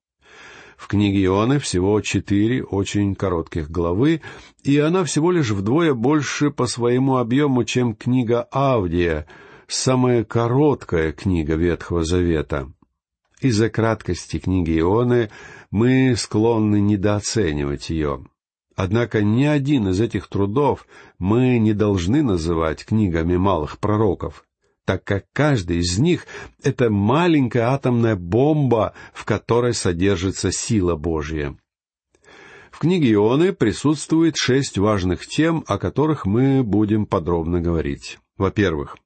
В 0.77 0.87
книге 0.87 1.25
Ионы 1.25 1.59
всего 1.59 2.01
четыре 2.01 2.63
очень 2.63 3.17
коротких 3.17 3.71
главы, 3.71 4.21
и 4.63 4.79
она 4.79 5.03
всего 5.03 5.33
лишь 5.33 5.51
вдвое 5.51 5.95
больше 5.95 6.53
по 6.53 6.67
своему 6.67 7.17
объему, 7.17 7.65
чем 7.65 7.97
книга 7.97 8.47
Авдия, 8.53 9.27
самая 9.69 10.25
короткая 10.25 11.13
книга 11.13 11.55
Ветхого 11.55 12.05
Завета. 12.05 12.73
Из-за 13.41 13.69
краткости 13.69 14.39
книги 14.39 14.79
Ионы 14.79 15.31
мы 15.71 16.15
склонны 16.17 16.81
недооценивать 16.81 17.91
ее. 17.91 18.25
Однако 18.75 19.23
ни 19.23 19.45
один 19.45 19.89
из 19.89 20.01
этих 20.01 20.29
трудов 20.29 20.87
мы 21.19 21.59
не 21.59 21.73
должны 21.73 22.23
называть 22.23 22.85
книгами 22.85 23.37
малых 23.37 23.79
пророков 23.79 24.47
так 24.87 25.03
как 25.05 25.27
каждый 25.33 25.79
из 25.79 25.99
них— 25.99 26.27
это 26.63 26.89
маленькая 26.91 27.73
атомная 27.73 28.15
бомба, 28.17 28.95
в 29.13 29.25
которой 29.25 29.75
содержится 29.75 30.53
сила 30.53 30.95
Божья. 30.95 31.57
В 32.71 32.79
книге 32.79 33.13
Ионы 33.15 33.53
присутствует 33.53 34.37
шесть 34.37 34.79
важных 34.79 35.27
тем, 35.27 35.65
о 35.67 35.79
которых 35.79 36.25
мы 36.25 36.63
будем 36.63 37.05
подробно 37.07 37.61
говорить. 37.61 38.19
Во-первых, 38.37 38.97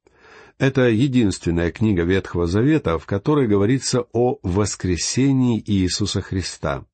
это 0.61 0.83
единственная 0.90 1.73
книга 1.73 2.02
Ветхого 2.02 2.47
Завета, 2.47 2.99
в 2.99 3.07
которой 3.07 3.49
говорится 3.49 4.05
о 4.12 4.38
воскресении 4.43 5.62
Иисуса 5.67 6.21
Христа. 6.21 6.85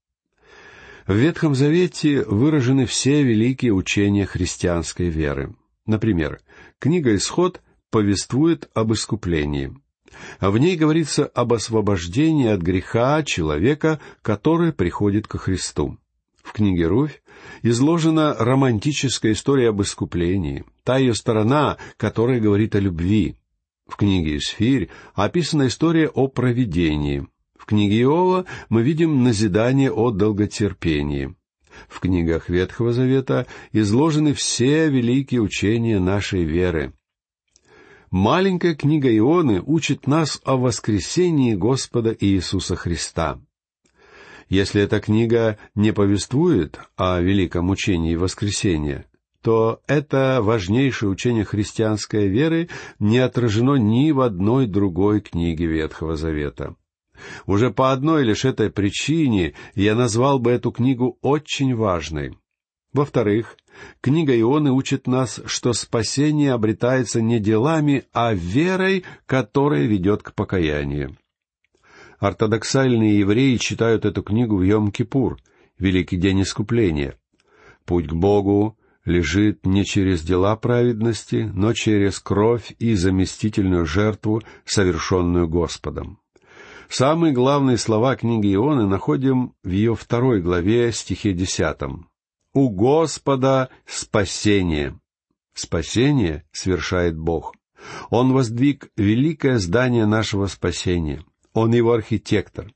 В 1.04 1.14
Ветхом 1.14 1.56
Завете 1.56 2.22
выражены 2.22 2.86
все 2.86 3.24
великие 3.24 3.72
учения 3.72 4.24
христианской 4.24 5.08
веры. 5.08 5.52
Например, 5.84 6.38
книга 6.78 7.16
Исход 7.16 7.60
повествует 7.90 8.70
об 8.72 8.92
искуплении. 8.92 9.76
А 10.38 10.52
в 10.52 10.58
ней 10.58 10.76
говорится 10.76 11.26
об 11.26 11.52
освобождении 11.52 12.48
от 12.48 12.62
греха 12.62 13.24
человека, 13.24 13.98
который 14.22 14.72
приходит 14.72 15.26
ко 15.26 15.38
Христу. 15.38 15.98
В 16.40 16.52
книге 16.52 16.86
«Руфь» 16.86 17.20
изложена 17.62 18.36
романтическая 18.38 19.32
история 19.32 19.70
об 19.70 19.82
искуплении, 19.82 20.64
та 20.84 20.98
ее 20.98 21.14
сторона, 21.14 21.78
которая 21.96 22.38
говорит 22.38 22.76
о 22.76 22.78
любви. 22.78 23.36
В 23.86 23.96
книге 23.96 24.38
«Исфирь» 24.38 24.88
описана 25.14 25.68
история 25.68 26.08
о 26.08 26.28
провидении. 26.28 27.26
В 27.58 27.66
книге 27.66 28.02
Иова 28.02 28.44
мы 28.68 28.82
видим 28.82 29.22
назидание 29.22 29.90
о 29.90 30.10
долготерпении. 30.10 31.34
В 31.88 32.00
книгах 32.00 32.48
Ветхого 32.48 32.92
Завета 32.92 33.46
изложены 33.72 34.34
все 34.34 34.88
великие 34.88 35.40
учения 35.40 35.98
нашей 35.98 36.44
веры, 36.44 36.94
Маленькая 38.10 38.76
книга 38.76 39.14
Ионы 39.14 39.60
учит 39.60 40.06
нас 40.06 40.40
о 40.44 40.56
воскресении 40.56 41.54
Господа 41.54 42.16
Иисуса 42.18 42.76
Христа. 42.76 43.40
Если 44.48 44.80
эта 44.80 45.00
книга 45.00 45.58
не 45.74 45.92
повествует 45.92 46.78
о 46.96 47.20
великом 47.20 47.68
учении 47.68 48.14
воскресения, 48.14 49.06
то 49.46 49.80
это 49.86 50.40
важнейшее 50.42 51.08
учение 51.08 51.44
христианской 51.44 52.26
веры 52.26 52.68
не 52.98 53.18
отражено 53.18 53.76
ни 53.76 54.10
в 54.10 54.20
одной 54.22 54.66
другой 54.66 55.20
книге 55.20 55.66
Ветхого 55.66 56.16
Завета. 56.16 56.74
Уже 57.46 57.70
по 57.70 57.92
одной 57.92 58.24
лишь 58.24 58.44
этой 58.44 58.70
причине 58.70 59.54
я 59.76 59.94
назвал 59.94 60.40
бы 60.40 60.50
эту 60.50 60.72
книгу 60.72 61.16
очень 61.22 61.76
важной. 61.76 62.36
Во-вторых, 62.92 63.56
Книга 64.00 64.36
Ионы 64.36 64.72
учит 64.72 65.06
нас, 65.06 65.40
что 65.46 65.72
спасение 65.74 66.52
обретается 66.52 67.22
не 67.22 67.38
делами, 67.38 68.02
а 68.12 68.34
верой, 68.34 69.04
которая 69.26 69.84
ведет 69.84 70.24
к 70.24 70.34
покаянию. 70.34 71.16
Ортодоксальные 72.18 73.20
евреи 73.20 73.58
читают 73.58 74.06
эту 74.06 74.24
книгу 74.24 74.56
в 74.56 74.62
Йом-Кипур, 74.62 75.36
Великий 75.78 76.16
день 76.16 76.42
искупления. 76.42 77.16
Путь 77.84 78.08
к 78.08 78.12
Богу 78.12 78.76
лежит 79.06 79.64
не 79.64 79.84
через 79.84 80.20
дела 80.20 80.56
праведности, 80.56 81.50
но 81.54 81.72
через 81.72 82.18
кровь 82.18 82.74
и 82.78 82.94
заместительную 82.94 83.86
жертву, 83.86 84.42
совершенную 84.66 85.48
Господом. 85.48 86.18
Самые 86.88 87.32
главные 87.32 87.78
слова 87.78 88.16
книги 88.16 88.54
Ионы 88.54 88.86
находим 88.86 89.54
в 89.64 89.70
ее 89.70 89.94
второй 89.94 90.42
главе, 90.42 90.92
стихе 90.92 91.32
десятом. 91.32 92.08
«У 92.52 92.68
Господа 92.68 93.70
спасение». 93.86 94.98
Спасение 95.54 96.44
совершает 96.52 97.16
Бог. 97.16 97.54
Он 98.10 98.32
воздвиг 98.32 98.90
великое 98.96 99.58
здание 99.58 100.04
нашего 100.04 100.46
спасения. 100.46 101.24
Он 101.54 101.72
его 101.72 101.92
архитектор. 101.92 102.70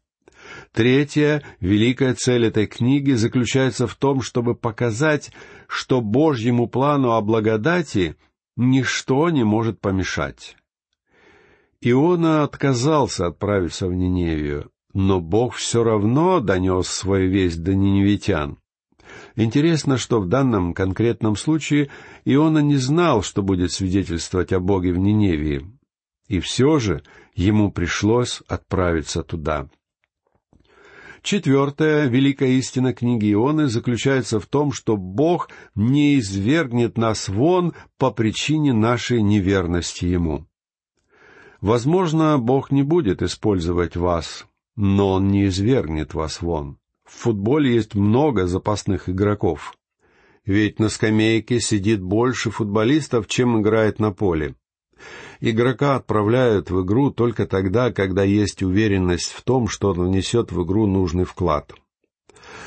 Третья, 0.73 1.43
великая 1.59 2.15
цель 2.15 2.47
этой 2.47 2.67
книги 2.67 3.12
заключается 3.12 3.89
в 3.89 3.97
том, 3.97 4.23
чтобы 4.23 4.55
показать, 4.55 5.33
что 5.67 6.00
Божьему 6.00 6.69
плану 6.69 7.12
о 7.12 7.21
благодати 7.23 8.17
ничто 8.57 9.31
не 9.31 9.43
может 9.43 9.81
помешать. 9.81 10.57
Иона 11.81 12.45
отказался 12.45 13.27
отправиться 13.27 13.89
в 13.89 13.95
Ниневию, 13.95 14.71
но 14.93 15.21
Бог 15.21 15.57
все 15.57 15.83
равно 15.83 16.39
донес 16.39 16.87
свою 16.87 17.31
весть 17.31 17.62
до 17.62 17.75
ниневитян. 17.75 18.59
Интересно, 19.35 19.97
что 19.97 20.21
в 20.21 20.29
данном 20.29 20.75
конкретном 20.75 21.35
случае 21.35 21.91
Иона 22.25 22.59
не 22.59 22.77
знал, 22.77 23.23
что 23.23 23.43
будет 23.43 23.73
свидетельствовать 23.73 24.53
о 24.53 24.61
Боге 24.61 24.93
в 24.93 24.99
Ниневии. 24.99 25.67
И 26.29 26.39
все 26.39 26.79
же 26.79 27.03
ему 27.35 27.73
пришлось 27.73 28.41
отправиться 28.47 29.25
туда. 29.25 29.69
Четвертая 31.23 32.09
великая 32.09 32.53
истина 32.53 32.95
книги 32.95 33.33
Ионы 33.33 33.67
заключается 33.67 34.41
в 34.41 34.47
том, 34.47 34.73
что 34.73 34.97
Бог 34.97 35.50
не 35.75 36.19
извергнет 36.19 36.97
нас 36.97 37.29
вон 37.29 37.75
по 37.99 38.11
причине 38.11 38.73
нашей 38.73 39.21
неверности 39.21 40.07
Ему. 40.07 40.47
Возможно, 41.61 42.39
Бог 42.39 42.71
не 42.71 42.83
будет 42.83 43.21
использовать 43.23 43.97
вас, 43.97 44.47
но 44.77 45.12
Он 45.12 45.29
не 45.29 45.47
извергнет 45.47 46.15
вас 46.15 46.41
вон. 46.41 46.79
В 47.05 47.12
футболе 47.12 47.75
есть 47.75 47.95
много 47.95 48.47
запасных 48.47 49.11
игроков. 49.11 49.75
Ведь 50.47 50.79
на 50.79 50.89
скамейке 50.89 51.61
сидит 51.61 52.00
больше 52.00 52.50
футболистов, 52.50 53.27
чем 53.27 53.61
играет 53.61 53.99
на 53.99 54.11
поле. 54.11 54.55
Игрока 55.41 55.97
отправляют 55.97 56.71
в 56.71 56.83
игру 56.85 57.11
только 57.11 57.47
тогда, 57.47 57.91
когда 57.93 58.25
есть 58.25 58.63
уверенность 58.63 59.33
в 59.33 59.43
том, 59.43 59.69
что 59.69 59.91
он 59.91 60.09
внесет 60.09 60.53
в 60.53 60.63
игру 60.65 60.87
нужный 60.87 61.25
вклад. 61.25 61.73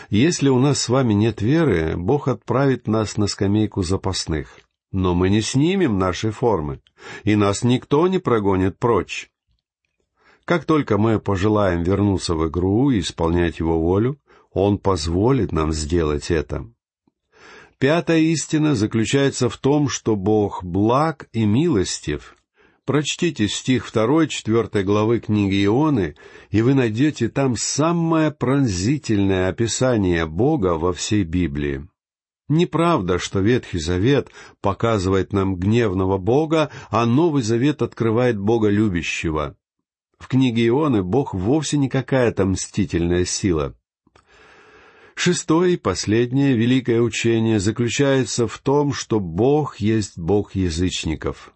Если 0.09 0.49
у 0.49 0.57
нас 0.59 0.79
с 0.79 0.89
вами 0.89 1.13
нет 1.13 1.41
веры, 1.41 1.95
Бог 1.95 2.27
отправит 2.27 2.87
нас 2.87 3.17
на 3.17 3.27
скамейку 3.27 3.83
запасных. 3.83 4.59
Но 4.91 5.13
мы 5.13 5.29
не 5.29 5.41
снимем 5.41 5.97
нашей 5.97 6.31
формы, 6.31 6.81
и 7.23 7.35
нас 7.35 7.63
никто 7.63 8.07
не 8.07 8.19
прогонит 8.19 8.77
прочь. 8.77 9.29
Как 10.45 10.65
только 10.65 10.97
мы 10.97 11.19
пожелаем 11.19 11.83
вернуться 11.83 12.35
в 12.35 12.47
игру 12.47 12.91
и 12.91 12.99
исполнять 12.99 13.59
его 13.59 13.79
волю, 13.79 14.19
Он 14.51 14.77
позволит 14.77 15.51
нам 15.51 15.71
сделать 15.71 16.29
это. 16.29 16.67
Пятая 17.77 18.19
истина 18.19 18.75
заключается 18.75 19.49
в 19.49 19.57
том, 19.57 19.89
что 19.89 20.15
Бог 20.15 20.63
благ 20.63 21.27
и 21.33 21.45
милостив. 21.45 22.35
Прочтите 22.85 23.47
стих 23.47 23.87
второй, 23.87 24.27
четвертой 24.27 24.83
главы 24.83 25.21
книги 25.21 25.63
Ионы, 25.63 26.15
и 26.49 26.61
вы 26.61 26.73
найдете 26.73 27.29
там 27.29 27.55
самое 27.55 28.29
пронзительное 28.29 29.47
описание 29.47 30.25
Бога 30.25 30.77
во 30.77 30.91
всей 30.91 31.23
Библии. 31.23 31.87
Неправда, 32.49 33.19
что 33.19 33.39
Ветхий 33.39 33.79
Завет 33.79 34.29
показывает 34.59 35.31
нам 35.31 35.55
гневного 35.55 36.17
Бога, 36.17 36.71
а 36.89 37.05
Новый 37.05 37.41
Завет 37.41 37.81
открывает 37.81 38.37
Бога 38.37 38.67
любящего. 38.67 39.55
В 40.19 40.27
книге 40.27 40.67
Ионы 40.67 41.03
Бог 41.03 41.33
вовсе 41.33 41.77
не 41.77 41.87
какая-то 41.87 42.45
мстительная 42.45 43.23
сила. 43.23 43.77
Шестое 45.15 45.75
и 45.75 45.77
последнее 45.77 46.53
великое 46.53 46.99
учение 46.99 47.61
заключается 47.61 48.45
в 48.45 48.57
том, 48.59 48.91
что 48.91 49.21
Бог 49.21 49.77
есть 49.77 50.17
Бог 50.17 50.55
язычников. 50.55 51.53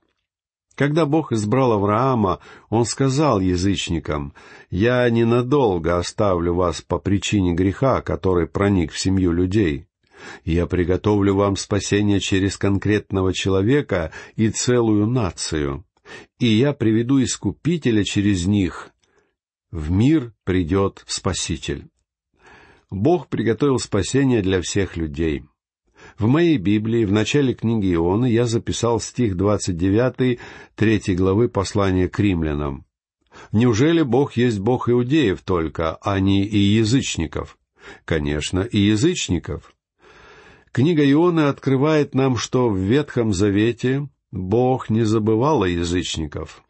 Когда 0.78 1.08
Бог 1.08 1.32
избрал 1.32 1.72
Авраама, 1.72 2.40
Он 2.70 2.86
сказал 2.86 3.40
язычникам, 3.40 4.34
«Я 4.70 5.10
ненадолго 5.10 5.98
оставлю 5.98 6.54
вас 6.54 6.84
по 6.84 7.00
причине 7.00 7.54
греха, 7.54 8.02
который 8.04 8.48
проник 8.48 8.92
в 8.92 9.00
семью 9.00 9.32
людей. 9.32 9.88
Я 10.46 10.68
приготовлю 10.68 11.34
вам 11.34 11.56
спасение 11.56 12.20
через 12.20 12.58
конкретного 12.58 13.34
человека 13.34 14.12
и 14.36 14.50
целую 14.50 15.08
нацию, 15.08 15.84
и 16.38 16.46
я 16.46 16.74
приведу 16.74 17.24
Искупителя 17.24 18.04
через 18.04 18.46
них. 18.46 18.92
В 19.72 19.90
мир 19.90 20.32
придет 20.44 21.04
Спаситель». 21.08 21.88
Бог 22.92 23.30
приготовил 23.30 23.80
спасение 23.80 24.44
для 24.44 24.62
всех 24.62 24.96
людей. 24.96 25.44
В 26.18 26.26
моей 26.26 26.58
Библии, 26.58 27.06
в 27.06 27.12
начале 27.12 27.54
книги 27.54 27.94
Ионы, 27.94 28.26
я 28.26 28.48
записал 28.48 29.00
стих 29.00 29.38
29 29.38 30.40
третьей 30.76 31.16
главы 31.16 31.48
послания 31.48 32.10
к 32.10 32.20
римлянам. 32.20 32.86
Неужели 33.52 34.02
Бог 34.02 34.36
есть 34.36 34.58
Бог 34.58 34.90
иудеев 34.90 35.44
только, 35.44 35.96
а 35.98 36.20
не 36.20 36.44
и 36.44 36.58
язычников? 36.58 37.60
Конечно, 38.04 38.62
и 38.62 38.80
язычников. 38.80 39.74
Книга 40.72 41.10
Ионы 41.10 41.42
открывает 41.42 42.16
нам, 42.16 42.36
что 42.36 42.68
в 42.70 42.78
Ветхом 42.78 43.32
Завете 43.32 44.10
Бог 44.32 44.90
не 44.90 45.04
забывал 45.04 45.64
о 45.64 45.70
язычников. 45.70 46.64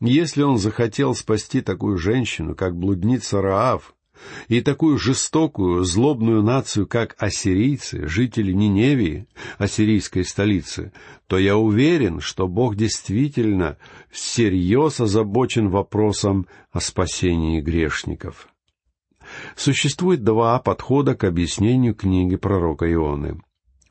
Если 0.00 0.42
Он 0.42 0.56
захотел 0.56 1.14
спасти 1.14 1.60
такую 1.60 1.98
женщину, 1.98 2.54
как 2.54 2.74
блудница 2.74 3.42
Раав, 3.42 3.94
и 4.48 4.60
такую 4.60 4.98
жестокую, 4.98 5.84
злобную 5.84 6.42
нацию, 6.42 6.86
как 6.86 7.14
ассирийцы, 7.18 8.06
жители 8.06 8.52
Ниневии, 8.52 9.28
ассирийской 9.58 10.24
столицы, 10.24 10.92
то 11.26 11.38
я 11.38 11.56
уверен, 11.56 12.20
что 12.20 12.48
Бог 12.48 12.76
действительно 12.76 13.76
всерьез 14.10 15.00
озабочен 15.00 15.68
вопросом 15.68 16.46
о 16.72 16.80
спасении 16.80 17.60
грешников. 17.60 18.48
Существует 19.56 20.22
два 20.22 20.58
подхода 20.58 21.14
к 21.14 21.24
объяснению 21.24 21.94
книги 21.94 22.36
пророка 22.36 22.90
Ионы. 22.90 23.40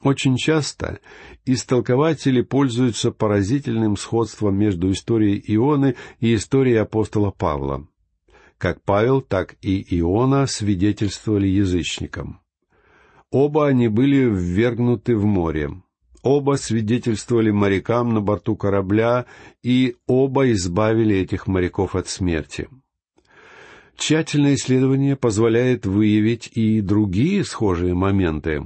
Очень 0.02 0.38
часто 0.38 1.00
истолкователи 1.46 2.42
пользуются 2.42 3.12
поразительным 3.12 3.98
сходством 3.98 4.56
между 4.56 4.92
историей 4.92 5.44
Ионы 5.56 5.96
и 6.20 6.36
историей 6.36 6.76
апостола 6.76 7.32
Павла. 7.32 7.88
Как 8.58 8.82
Павел, 8.82 9.22
так 9.22 9.56
и 9.62 9.86
Иона 10.00 10.48
свидетельствовали 10.48 11.48
язычникам. 11.48 12.40
Оба 13.32 13.68
они 13.68 13.90
были 13.90 14.24
ввергнуты 14.30 15.16
в 15.16 15.26
море. 15.26 15.72
Оба 16.24 16.56
свидетельствовали 16.56 17.52
морякам 17.52 18.14
на 18.14 18.22
борту 18.22 18.56
корабля, 18.56 19.26
и 19.62 19.96
оба 20.08 20.52
избавили 20.52 21.16
этих 21.18 21.48
моряков 21.48 21.96
от 21.96 22.08
смерти. 22.08 22.70
Тщательное 23.96 24.56
исследование 24.56 25.16
позволяет 25.16 25.86
выявить 25.86 26.50
и 26.54 26.82
другие 26.82 27.44
схожие 27.44 27.94
моменты. 27.94 28.64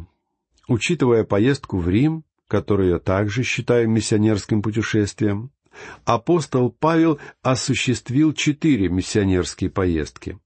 Учитывая 0.68 1.24
поездку 1.24 1.78
в 1.78 1.90
Рим, 1.90 2.24
которую 2.48 2.92
я 2.92 3.00
также 3.00 3.44
считаю 3.44 3.90
миссионерским 3.90 4.62
путешествием, 4.62 5.52
апостол 6.06 6.72
Павел 6.72 7.20
осуществил 7.42 8.34
четыре 8.34 8.90
миссионерские 8.90 9.70
поездки. 9.70 10.40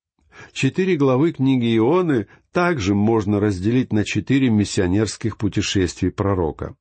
Четыре 0.52 0.96
главы 0.96 1.32
книги 1.32 1.78
Ионы 1.78 2.28
также 2.52 2.96
можно 2.96 3.40
разделить 3.40 3.94
на 3.94 4.04
четыре 4.04 4.50
миссионерских 4.50 5.38
путешествий 5.38 6.12
пророка. 6.12 6.76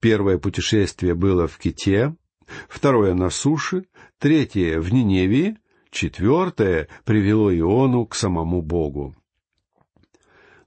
Первое 0.00 0.38
путешествие 0.38 1.14
было 1.14 1.46
в 1.46 1.58
Ките, 1.58 2.16
второе 2.68 3.14
на 3.14 3.30
суше, 3.30 3.84
третье 4.18 4.80
в 4.80 4.92
Ниневии, 4.92 5.58
четвертое 5.90 6.88
привело 7.04 7.54
Иону 7.54 8.06
к 8.06 8.14
самому 8.14 8.62
Богу. 8.62 9.14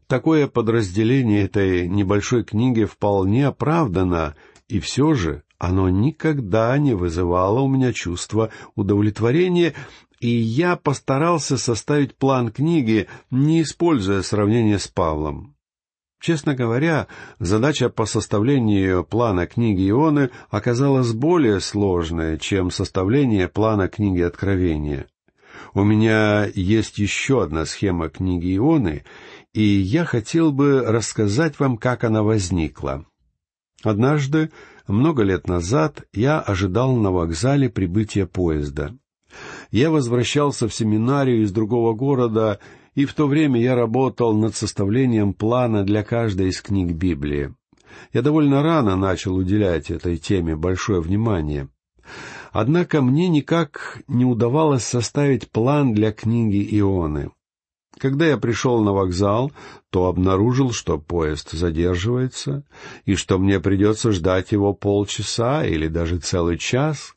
Такое 0.08 0.48
подразделение 0.48 1.44
этой 1.44 1.88
небольшой 1.88 2.44
книги 2.44 2.86
вполне 2.86 3.48
оправдано, 3.48 4.36
и 4.68 4.80
все 4.80 5.14
же 5.16 5.44
оно 5.58 5.90
никогда 5.90 6.78
не 6.78 6.94
вызывало 6.94 7.62
у 7.62 7.68
меня 7.68 7.94
чувства 7.94 8.50
удовлетворения, 8.76 9.74
и 10.20 10.30
я 10.30 10.76
постарался 10.76 11.58
составить 11.58 12.16
план 12.16 12.52
книги, 12.52 13.08
не 13.32 13.62
используя 13.62 14.22
сравнение 14.22 14.80
с 14.80 14.88
Павлом. 14.88 15.56
Честно 16.20 16.56
говоря, 16.56 17.08
задача 17.40 17.90
по 17.90 18.06
составлению 18.06 19.04
плана 19.04 19.46
книги 19.46 19.90
Ионы 19.90 20.32
оказалась 20.50 21.14
более 21.14 21.60
сложной, 21.60 22.40
чем 22.40 22.72
составление 22.72 23.48
плана 23.48 23.88
книги 23.88 24.22
Откровения. 24.22 25.08
У 25.74 25.84
меня 25.84 26.50
есть 26.56 26.98
еще 26.98 27.44
одна 27.44 27.66
схема 27.66 28.10
книги 28.10 28.56
Ионы, 28.58 29.04
и 29.54 29.62
я 29.62 30.06
хотел 30.06 30.52
бы 30.52 30.82
рассказать 30.82 31.60
вам, 31.60 31.78
как 31.78 32.04
она 32.04 32.24
возникла. 32.24 33.06
Однажды, 33.86 34.50
много 34.88 35.22
лет 35.22 35.48
назад, 35.48 36.06
я 36.12 36.40
ожидал 36.40 36.96
на 36.96 37.12
вокзале 37.12 37.70
прибытия 37.70 38.26
поезда. 38.26 38.96
Я 39.70 39.92
возвращался 39.92 40.68
в 40.68 40.74
семинарию 40.74 41.44
из 41.44 41.52
другого 41.52 41.94
города, 41.94 42.60
и 42.96 43.06
в 43.06 43.14
то 43.14 43.28
время 43.28 43.62
я 43.62 43.76
работал 43.76 44.36
над 44.36 44.56
составлением 44.56 45.34
плана 45.34 45.84
для 45.84 46.04
каждой 46.04 46.50
из 46.50 46.64
книг 46.64 46.94
Библии. 46.94 47.54
Я 48.12 48.24
довольно 48.24 48.64
рано 48.64 48.96
начал 48.96 49.36
уделять 49.36 49.92
этой 49.92 50.18
теме 50.18 50.56
большое 50.56 51.00
внимание. 51.00 51.70
Однако 52.52 53.04
мне 53.04 53.30
никак 53.30 54.02
не 54.08 54.26
удавалось 54.26 54.84
составить 54.84 55.52
план 55.52 55.94
для 55.94 56.12
книги 56.12 56.68
Ионы. 56.80 57.30
Когда 57.98 58.28
я 58.28 58.38
пришел 58.38 58.84
на 58.84 58.92
вокзал, 58.92 59.52
то 59.90 60.08
обнаружил, 60.08 60.72
что 60.72 60.98
поезд 60.98 61.52
задерживается, 61.52 62.64
и 63.06 63.16
что 63.16 63.38
мне 63.38 63.60
придется 63.60 64.12
ждать 64.12 64.52
его 64.52 64.74
полчаса 64.74 65.66
или 65.66 65.88
даже 65.88 66.18
целый 66.18 66.58
час. 66.58 67.16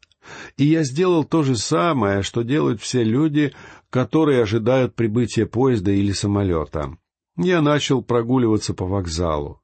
И 0.56 0.66
я 0.66 0.84
сделал 0.84 1.24
то 1.24 1.42
же 1.42 1.56
самое, 1.56 2.22
что 2.22 2.42
делают 2.42 2.80
все 2.80 3.02
люди, 3.02 3.52
которые 3.90 4.42
ожидают 4.42 4.94
прибытия 4.94 5.46
поезда 5.46 5.90
или 5.90 6.12
самолета. 6.12 6.96
Я 7.36 7.60
начал 7.62 8.02
прогуливаться 8.02 8.74
по 8.74 8.84
вокзалу. 8.84 9.60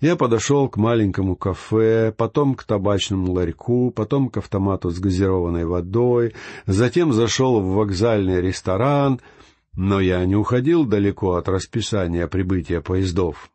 Я 0.00 0.14
подошел 0.14 0.68
к 0.68 0.76
маленькому 0.76 1.36
кафе, 1.36 2.12
потом 2.14 2.54
к 2.54 2.64
табачному 2.64 3.32
ларьку, 3.32 3.90
потом 3.90 4.28
к 4.28 4.36
автомату 4.36 4.90
с 4.90 4.98
газированной 4.98 5.64
водой, 5.64 6.34
затем 6.66 7.14
зашел 7.14 7.60
в 7.60 7.74
вокзальный 7.74 8.42
ресторан— 8.42 9.20
но 9.76 10.00
я 10.00 10.24
не 10.24 10.34
уходил 10.34 10.84
далеко 10.84 11.34
от 11.34 11.48
расписания 11.48 12.26
прибытия 12.26 12.80
поездов. 12.80 13.50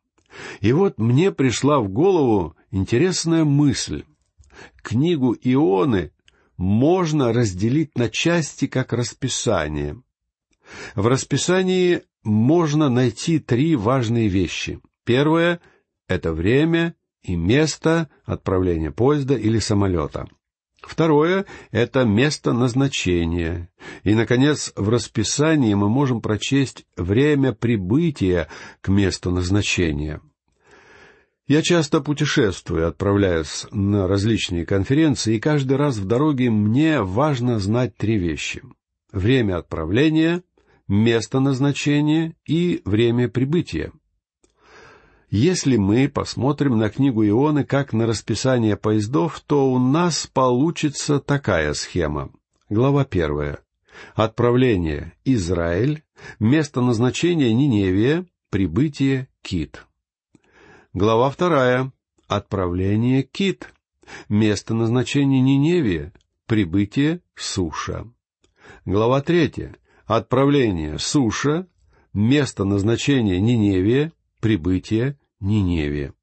И 0.61 0.71
вот 0.71 0.97
мне 0.97 1.31
пришла 1.31 1.79
в 1.79 1.89
голову 1.89 2.55
интересная 2.69 3.43
мысль. 3.43 4.03
Книгу 4.81 5.35
Ионы 5.41 6.11
можно 6.55 7.33
разделить 7.33 7.97
на 7.97 8.07
части 8.07 8.67
как 8.67 8.93
расписание. 8.93 10.01
В 10.95 11.07
расписании 11.07 12.03
можно 12.23 12.87
найти 12.87 13.39
три 13.39 13.75
важные 13.75 14.27
вещи. 14.27 14.79
Первое— 15.03 15.59
это 16.07 16.31
время 16.31 16.95
и 17.23 17.35
место 17.35 18.09
отправления 18.23 18.91
поезда 18.91 19.35
или 19.35 19.59
самолета— 19.59 20.27
Второе— 20.91 21.45
это 21.71 22.03
место 22.03 22.51
назначения. 22.51 23.69
И, 24.03 24.13
наконец, 24.13 24.73
в 24.75 24.89
расписании 24.89 25.73
мы 25.73 25.87
можем 25.87 26.19
прочесть 26.19 26.85
время 26.97 27.53
прибытия 27.53 28.49
к 28.81 28.89
месту 28.89 29.31
назначения. 29.31 30.19
Я 31.47 31.61
часто 31.61 32.01
путешествую, 32.01 32.89
отправляясь 32.89 33.67
на 33.71 34.05
различные 34.05 34.65
конференции, 34.65 35.37
и 35.37 35.39
каждый 35.39 35.77
раз 35.77 35.95
в 35.95 36.03
дороге 36.03 36.49
мне 36.49 37.01
важно 37.01 37.57
знать 37.57 37.95
три 37.95 38.17
вещи. 38.17 38.61
Время 39.13 39.59
отправления, 39.59 40.43
место 40.89 41.39
назначения 41.39 42.35
и 42.45 42.81
время 42.83 43.29
прибытия. 43.29 43.93
Если 45.31 45.77
мы 45.77 46.09
посмотрим 46.09 46.77
на 46.77 46.89
книгу 46.89 47.25
Ионы 47.25 47.63
как 47.63 47.93
на 47.93 48.05
расписание 48.05 48.75
поездов, 48.75 49.39
то 49.39 49.71
у 49.71 49.79
нас 49.79 50.27
получится 50.27 51.21
такая 51.21 51.73
схема. 51.73 52.33
Глава 52.69 53.05
первая. 53.05 53.59
Отправление 54.13 55.13
Израиль, 55.23 56.03
место 56.41 56.81
назначения 56.81 57.53
Ниневия, 57.53 58.25
прибытие 58.49 59.29
Кит. 59.41 59.87
Глава 60.91 61.29
вторая. 61.29 61.93
Отправление 62.27 63.23
Кит, 63.23 63.73
место 64.27 64.73
назначения 64.73 65.39
Ниневия, 65.39 66.11
прибытие 66.45 67.21
Суша. 67.35 68.05
Глава 68.83 69.21
третья. 69.21 69.77
Отправление 70.05 70.99
Суша, 70.99 71.67
место 72.11 72.65
назначения 72.65 73.39
Ниневия, 73.39 74.11
прибытие 74.41 75.17
Ниневия. 75.41 76.13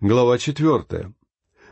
Глава 0.00 0.38
четвертая. 0.38 1.14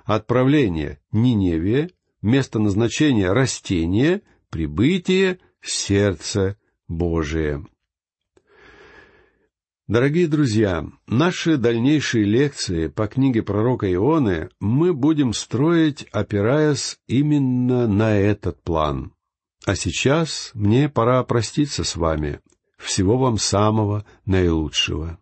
Отправление 0.05 1.01
Ниневия, 1.13 1.91
место 2.23 2.59
назначения 2.59 3.33
растения, 3.33 4.23
прибытие 4.51 5.41
сердца 5.61 6.57
Божие. 6.89 7.67
Дорогие 9.87 10.29
друзья, 10.29 10.87
наши 11.07 11.59
дальнейшие 11.59 12.25
лекции 12.25 12.87
по 12.87 13.07
книге 13.07 13.43
пророка 13.43 13.93
Ионы 13.93 14.49
мы 14.59 14.95
будем 14.95 15.35
строить, 15.35 16.05
опираясь 16.11 16.99
именно 17.07 17.87
на 17.87 18.17
этот 18.17 18.63
план. 18.63 19.13
А 19.67 19.77
сейчас 19.77 20.53
мне 20.55 20.89
пора 20.89 21.23
проститься 21.25 21.85
с 21.85 21.97
вами. 21.97 22.41
Всего 22.79 23.19
вам 23.19 23.37
самого 23.37 24.07
наилучшего. 24.25 25.19